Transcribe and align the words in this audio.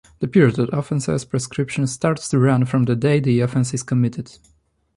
The 0.17 0.27
period 0.27 0.57
of 0.57 0.73
offences 0.73 1.25
prescription 1.25 1.85
starts 1.85 2.27
to 2.29 2.39
run 2.39 2.65
from 2.65 2.85
the 2.85 2.95
day 2.95 3.19
the 3.19 3.39
offence 3.41 3.71
is 3.75 3.83
committed. 3.83 4.35